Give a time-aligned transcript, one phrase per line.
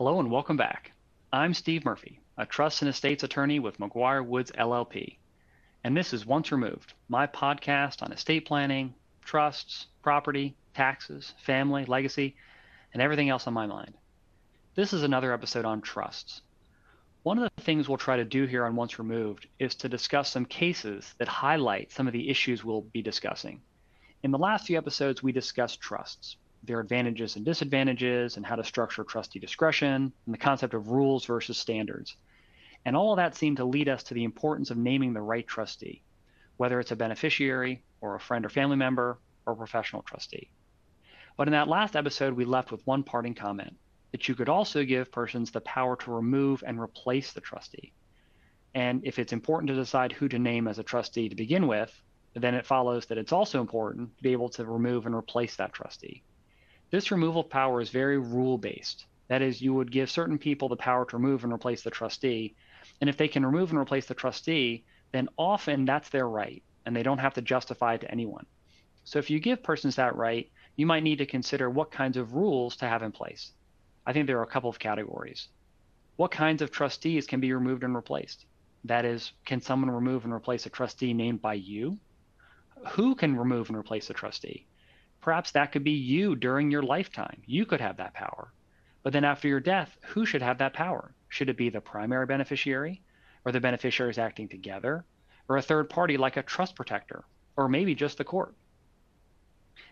[0.00, 0.92] Hello and welcome back.
[1.30, 5.18] I'm Steve Murphy, a trust and estates attorney with McGuire Woods LLP.
[5.84, 12.34] And this is Once Removed, my podcast on estate planning, trusts, property, taxes, family, legacy,
[12.94, 13.92] and everything else on my mind.
[14.74, 16.40] This is another episode on trusts.
[17.22, 20.30] One of the things we'll try to do here on Once Removed is to discuss
[20.30, 23.60] some cases that highlight some of the issues we'll be discussing.
[24.22, 28.64] In the last few episodes, we discussed trusts, their advantages and disadvantages, and how to
[28.64, 32.16] structure trustee discretion, and the concept of rules versus standards.
[32.84, 35.46] And all of that seemed to lead us to the importance of naming the right
[35.46, 36.02] trustee,
[36.56, 40.50] whether it's a beneficiary, or a friend or family member, or a professional trustee.
[41.36, 43.76] But in that last episode, we left with one parting comment
[44.12, 47.92] that you could also give persons the power to remove and replace the trustee.
[48.74, 51.92] And if it's important to decide who to name as a trustee to begin with,
[52.34, 55.72] then it follows that it's also important to be able to remove and replace that
[55.72, 56.22] trustee.
[56.90, 59.06] This removal power is very rule based.
[59.28, 62.56] That is, you would give certain people the power to remove and replace the trustee.
[63.00, 66.94] And if they can remove and replace the trustee, then often that's their right, and
[66.94, 68.46] they don't have to justify it to anyone.
[69.04, 72.34] So if you give persons that right, you might need to consider what kinds of
[72.34, 73.52] rules to have in place.
[74.04, 75.48] I think there are a couple of categories.
[76.16, 78.46] What kinds of trustees can be removed and replaced?
[78.84, 81.98] That is, can someone remove and replace a trustee named by you?
[82.90, 84.66] Who can remove and replace a trustee?
[85.20, 87.42] Perhaps that could be you during your lifetime.
[87.46, 88.52] You could have that power.
[89.02, 91.14] But then after your death, who should have that power?
[91.28, 93.02] Should it be the primary beneficiary,
[93.44, 95.04] or the beneficiaries acting together,
[95.48, 97.24] or a third party like a trust protector,
[97.56, 98.54] or maybe just the court?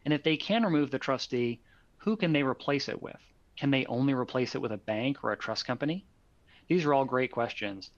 [0.05, 1.61] And if they can remove the trustee,
[1.99, 3.21] who can they replace it with?
[3.57, 6.07] Can they only replace it with a bank or a trust company?
[6.69, 7.91] These are all great questions.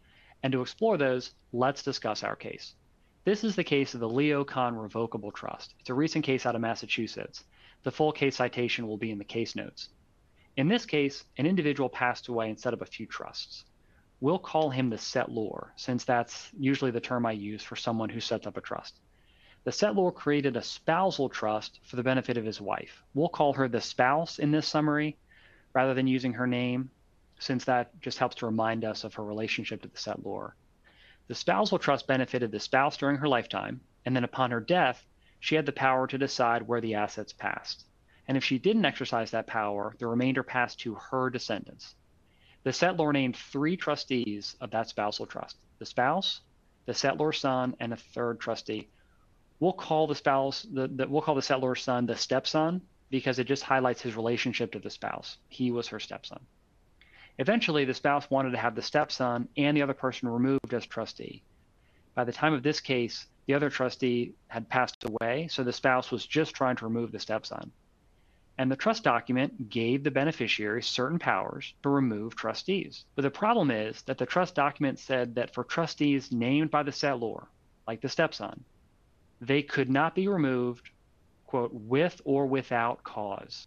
[0.42, 2.74] And to explore those, let's discuss our case.
[3.22, 5.74] This is the case of the Leo Kahn Revocable Trust.
[5.78, 7.44] It's a recent case out of Massachusetts.
[7.82, 9.90] The full case citation will be in the case notes.
[10.56, 13.66] In this case, an individual passed away and set up a few trusts.
[14.20, 18.20] We'll call him the settlor, since that's usually the term I use for someone who
[18.20, 18.98] sets up a trust.
[19.64, 23.02] The settlor created a spousal trust for the benefit of his wife.
[23.12, 25.18] We'll call her the spouse in this summary,
[25.74, 26.90] rather than using her name,
[27.38, 30.52] since that just helps to remind us of her relationship to the settlor.
[31.30, 35.06] The spousal trust benefited the spouse during her lifetime, and then upon her death,
[35.38, 37.86] she had the power to decide where the assets passed.
[38.26, 41.94] And if she didn't exercise that power, the remainder passed to her descendants.
[42.64, 46.40] The settlor named three trustees of that spousal trust the spouse,
[46.86, 48.88] the settlor's son, and a third trustee.
[49.60, 53.46] We'll call the spouse the, the we'll call the settlor's son the stepson because it
[53.46, 55.38] just highlights his relationship to the spouse.
[55.48, 56.44] He was her stepson.
[57.40, 61.42] Eventually, the spouse wanted to have the stepson and the other person removed as trustee.
[62.14, 66.10] By the time of this case, the other trustee had passed away, so the spouse
[66.10, 67.72] was just trying to remove the stepson.
[68.58, 73.06] And the trust document gave the beneficiary certain powers to remove trustees.
[73.14, 76.90] But the problem is that the trust document said that for trustees named by the
[76.90, 77.46] settlor,
[77.88, 78.64] like the stepson,
[79.40, 80.90] they could not be removed
[81.46, 83.66] quote, with or without cause.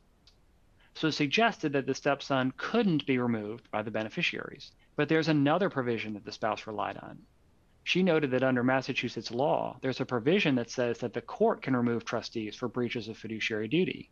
[0.95, 4.71] So it suggested that the stepson couldn't be removed by the beneficiaries.
[4.95, 7.19] But there's another provision that the spouse relied on.
[7.83, 11.75] She noted that under Massachusetts law, there's a provision that says that the court can
[11.75, 14.11] remove trustees for breaches of fiduciary duty.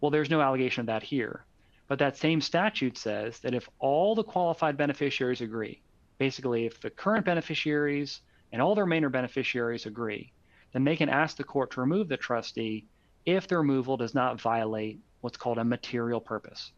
[0.00, 1.44] Well, there's no allegation of that here.
[1.88, 5.82] But that same statute says that if all the qualified beneficiaries agree,
[6.18, 8.20] basically, if the current beneficiaries
[8.52, 10.32] and all the remainder beneficiaries agree,
[10.72, 12.86] then they can ask the court to remove the trustee
[13.26, 16.72] if the removal does not violate what's called a material purpose.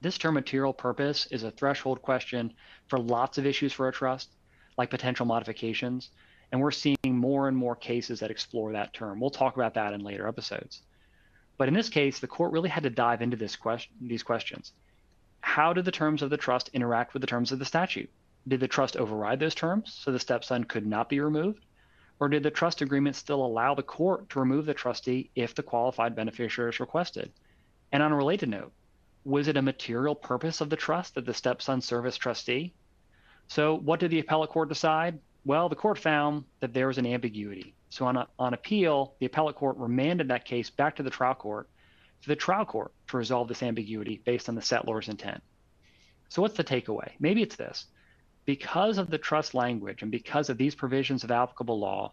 [0.00, 2.52] This term material purpose is a threshold question
[2.88, 4.30] for lots of issues for a trust,
[4.76, 6.10] like potential modifications,
[6.52, 9.20] and we're seeing more and more cases that explore that term.
[9.20, 10.82] We'll talk about that in later episodes.
[11.58, 14.72] But in this case, the court really had to dive into this question, these questions.
[15.40, 18.10] How did the terms of the trust interact with the terms of the statute?
[18.46, 21.64] Did the trust override those terms so the stepson could not be removed?
[22.18, 25.62] Or did the trust agreement still allow the court to remove the trustee if the
[25.62, 27.30] qualified beneficiary is requested?
[27.92, 28.72] And on a related note,
[29.24, 32.72] was it a material purpose of the trust that the stepson serve as trustee?
[33.48, 35.18] So, what did the appellate court decide?
[35.44, 37.74] Well, the court found that there was an ambiguity.
[37.90, 41.34] So, on, a, on appeal, the appellate court remanded that case back to the trial
[41.34, 41.68] court
[42.20, 45.42] for the trial court to resolve this ambiguity based on the settlor's intent.
[46.28, 47.12] So, what's the takeaway?
[47.20, 47.86] Maybe it's this
[48.46, 52.12] because of the trust language and because of these provisions of applicable law,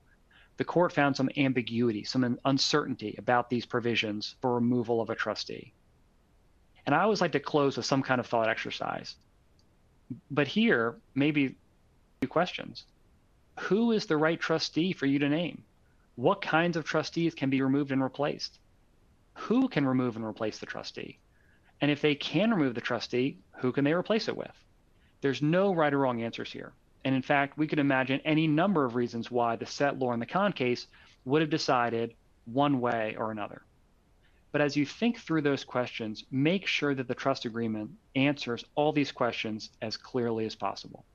[0.58, 5.74] the court found some ambiguity, some uncertainty about these provisions for removal of a trustee.
[6.86, 9.16] And I always like to close with some kind of thought exercise.
[10.30, 11.56] But here, maybe
[12.22, 12.86] two questions.
[13.60, 15.64] Who is the right trustee for you to name?
[16.16, 18.60] What kinds of trustees can be removed and replaced?
[19.36, 21.20] Who can remove and replace the trustee?
[21.82, 24.54] And if they can remove the trustee, who can they replace it with?
[25.24, 26.74] There's no right or wrong answers here.
[27.06, 30.26] And in fact, we could imagine any number of reasons why the settlor in the
[30.26, 30.88] Kahn case
[31.24, 33.62] would have decided one way or another.
[34.52, 38.92] But as you think through those questions, make sure that the trust agreement answers all
[38.92, 41.06] these questions as clearly as possible.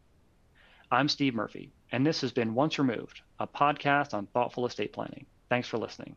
[0.91, 5.27] I'm Steve Murphy, and this has been Once Removed, a podcast on thoughtful estate planning.
[5.51, 6.17] Thanks for listening.